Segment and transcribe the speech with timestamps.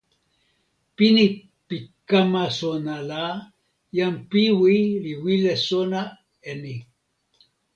[0.95, 1.25] pini
[1.67, 1.77] pi
[2.09, 3.23] kama sona la,
[3.97, 6.01] jan Piwi li wile sona
[6.49, 6.75] e ni.